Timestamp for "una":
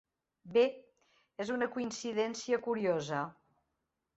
1.57-1.67